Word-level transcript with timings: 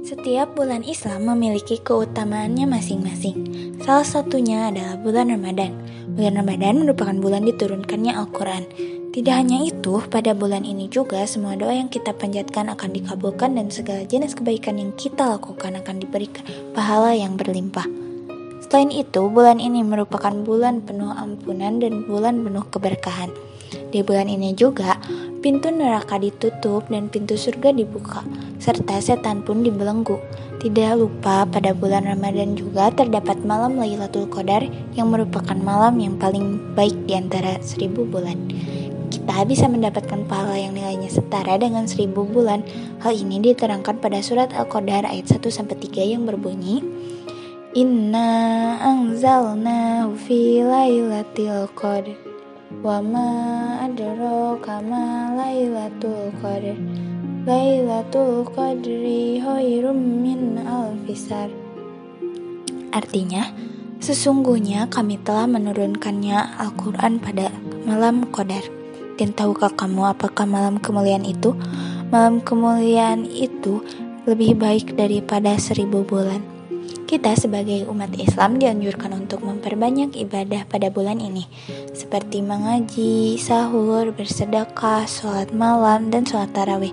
Setiap 0.00 0.56
bulan 0.56 0.80
Islam 0.80 1.28
memiliki 1.28 1.76
keutamaannya 1.76 2.64
masing-masing. 2.64 3.36
Salah 3.84 4.08
satunya 4.08 4.72
adalah 4.72 4.96
bulan 4.96 5.28
Ramadan. 5.28 5.76
Bulan 6.16 6.40
Ramadan 6.40 6.74
merupakan 6.80 7.16
bulan 7.20 7.44
diturunkannya 7.44 8.16
Al-Quran. 8.16 8.64
Tidak 9.12 9.34
hanya 9.34 9.60
itu, 9.60 10.00
pada 10.08 10.32
bulan 10.32 10.64
ini 10.64 10.88
juga 10.88 11.20
semua 11.28 11.52
doa 11.52 11.76
yang 11.76 11.92
kita 11.92 12.16
panjatkan 12.16 12.72
akan 12.72 12.96
dikabulkan 12.96 13.60
dan 13.60 13.68
segala 13.68 14.08
jenis 14.08 14.32
kebaikan 14.32 14.80
yang 14.80 14.96
kita 14.96 15.36
lakukan 15.36 15.76
akan 15.76 16.00
diberikan 16.00 16.48
pahala 16.72 17.12
yang 17.12 17.36
berlimpah. 17.36 17.84
Selain 18.64 18.88
itu, 18.88 19.28
bulan 19.28 19.60
ini 19.60 19.84
merupakan 19.84 20.32
bulan 20.32 20.80
penuh 20.80 21.12
ampunan 21.12 21.76
dan 21.76 22.08
bulan 22.08 22.40
penuh 22.40 22.64
keberkahan. 22.72 23.28
Di 23.90 24.00
bulan 24.00 24.32
ini 24.32 24.56
juga, 24.56 24.96
pintu 25.40 25.72
neraka 25.72 26.20
ditutup 26.20 26.84
dan 26.92 27.08
pintu 27.08 27.34
surga 27.34 27.72
dibuka, 27.72 28.20
serta 28.60 29.00
setan 29.00 29.40
pun 29.40 29.64
dibelenggu. 29.64 30.20
Tidak 30.60 31.00
lupa 31.00 31.48
pada 31.48 31.72
bulan 31.72 32.04
Ramadan 32.04 32.52
juga 32.52 32.92
terdapat 32.92 33.40
malam 33.48 33.80
Lailatul 33.80 34.28
Qadar 34.28 34.60
yang 34.92 35.08
merupakan 35.08 35.56
malam 35.56 35.96
yang 35.96 36.20
paling 36.20 36.76
baik 36.76 37.08
di 37.08 37.16
antara 37.16 37.56
seribu 37.64 38.04
bulan. 38.04 38.36
Kita 39.08 39.42
bisa 39.48 39.66
mendapatkan 39.66 40.28
pahala 40.28 40.60
yang 40.60 40.76
nilainya 40.76 41.08
setara 41.08 41.56
dengan 41.56 41.88
seribu 41.88 42.28
bulan. 42.28 42.60
Hal 43.00 43.16
ini 43.16 43.40
diterangkan 43.40 43.98
pada 43.98 44.20
surat 44.20 44.52
Al-Qadar 44.52 45.08
ayat 45.08 45.32
1-3 45.32 45.64
yang 46.04 46.28
berbunyi, 46.28 46.84
Inna 47.72 48.76
anzalnahu 48.82 50.18
fi 50.18 50.60
lailatul 50.60 51.70
qadar 51.72 52.29
Wa 52.80 53.04
ma 53.04 53.28
adraka 53.84 54.80
ma 54.80 55.36
lailatul 55.36 56.32
qadr 56.40 56.80
Lailatul 57.44 58.48
qadri 58.56 59.36
khairum 59.36 60.00
min 60.24 60.56
alfisar 60.64 61.52
Artinya, 62.88 63.52
sesungguhnya 64.00 64.88
kami 64.88 65.20
telah 65.20 65.44
menurunkannya 65.44 66.56
Al-Quran 66.56 67.20
pada 67.20 67.52
malam 67.84 68.24
Qadar. 68.32 68.64
Dan 69.20 69.36
tahukah 69.36 69.76
kamu 69.76 70.16
apakah 70.16 70.48
malam 70.48 70.80
kemuliaan 70.80 71.28
itu? 71.28 71.52
Malam 72.08 72.40
kemuliaan 72.40 73.28
itu 73.28 73.84
lebih 74.24 74.56
baik 74.56 74.96
daripada 74.96 75.54
seribu 75.60 76.00
bulan. 76.02 76.42
Kita 77.10 77.34
sebagai 77.34 77.90
umat 77.90 78.14
Islam 78.14 78.62
dianjurkan 78.62 79.10
untuk 79.26 79.42
memperbanyak 79.42 80.14
ibadah 80.14 80.62
pada 80.70 80.94
bulan 80.94 81.18
ini, 81.18 81.42
seperti 82.10 82.42
mengaji, 82.42 83.38
sahur, 83.38 84.10
bersedekah, 84.10 85.06
sholat 85.06 85.54
malam, 85.54 86.10
dan 86.10 86.26
sholat 86.26 86.50
tarawih. 86.50 86.90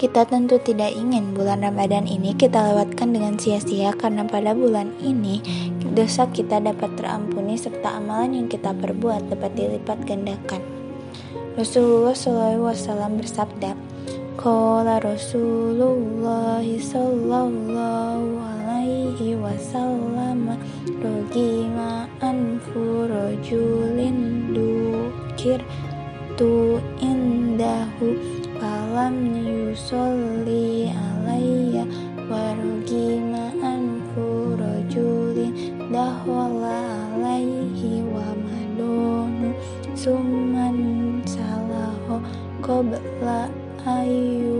Kita 0.00 0.24
tentu 0.24 0.56
tidak 0.56 0.96
ingin 0.96 1.36
bulan 1.36 1.60
Ramadan 1.60 2.08
ini 2.08 2.32
kita 2.32 2.72
lewatkan 2.72 3.12
dengan 3.12 3.36
sia-sia 3.36 3.92
karena 3.92 4.24
pada 4.24 4.56
bulan 4.56 4.96
ini 5.04 5.44
dosa 5.92 6.24
kita 6.32 6.64
dapat 6.64 6.88
terampuni 6.96 7.60
serta 7.60 8.00
amalan 8.00 8.32
yang 8.32 8.48
kita 8.48 8.72
perbuat 8.72 9.28
dapat 9.28 9.52
dilipat 9.60 10.08
gandakan. 10.08 10.64
Rasulullah 11.60 12.16
SAW 12.16 13.12
bersabda, 13.12 13.76
Qala 14.40 15.04
Rasulullah 15.04 16.64
sallallahu 16.64 18.40
alaihi 18.40 19.36
wasallam 19.36 20.56
rogima 21.04 22.08
anfu 22.24 23.04
rojulin 23.04 23.85
dukir 25.46 25.62
tu 26.34 26.82
indahu 26.98 28.18
falam 28.58 29.14
yusolli 29.46 30.90
alaiya 30.90 31.86
warogima 32.26 33.54
anfu 33.62 34.58
rojulin 34.58 35.54
dahwala 35.94 36.82
alaihi 37.14 38.02
wa 38.10 38.26
madonu 38.42 39.54
summan 39.94 41.22
salaho 41.22 42.18
qabla 42.58 43.46
ayu 43.86 44.55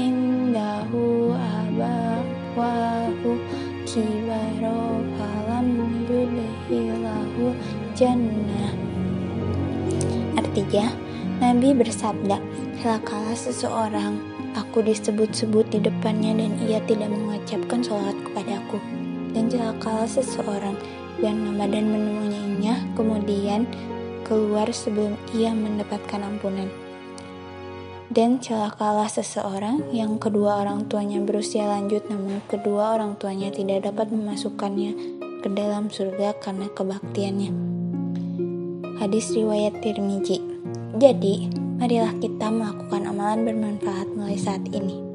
indahu 0.00 1.36
abawahu 1.36 3.30
kibaro 3.84 5.04
yudhilahu 6.08 7.52
jannah 7.92 8.72
Artinya, 10.34 10.86
Nabi 11.38 11.74
bersabda, 11.74 12.38
celakalah 12.80 13.36
seseorang 13.38 14.34
Aku 14.54 14.86
disebut-sebut 14.86 15.66
di 15.66 15.82
depannya 15.82 16.30
dan 16.38 16.54
ia 16.62 16.78
tidak 16.86 17.10
mengucapkan 17.10 17.82
sholat 17.82 18.14
kepadaku. 18.22 18.78
Dan 19.34 19.50
celakalah 19.50 20.06
seseorang 20.06 20.78
yang 21.18 21.42
Ramadan 21.42 21.90
menemuinya 21.90 22.78
kemudian 22.94 23.66
keluar 24.22 24.70
sebelum 24.70 25.18
ia 25.34 25.50
mendapatkan 25.50 26.22
ampunan. 26.22 26.70
Dan 28.12 28.36
celakalah 28.36 29.08
seseorang 29.08 29.88
yang 29.88 30.20
kedua 30.20 30.60
orang 30.60 30.84
tuanya 30.90 31.22
berusia 31.24 31.64
lanjut 31.64 32.04
namun 32.12 32.44
kedua 32.44 33.00
orang 33.00 33.16
tuanya 33.16 33.48
tidak 33.48 33.88
dapat 33.88 34.12
memasukkannya 34.12 34.92
ke 35.40 35.48
dalam 35.52 35.88
surga 35.88 36.36
karena 36.40 36.68
kebaktiannya. 36.72 37.50
Hadis 39.00 39.32
riwayat 39.32 39.80
Tirmizi. 39.80 40.40
Jadi, 40.96 41.48
marilah 41.80 42.14
kita 42.20 42.48
melakukan 42.48 43.08
amalan 43.08 43.44
bermanfaat 43.44 44.08
mulai 44.14 44.38
saat 44.38 44.62
ini. 44.70 45.13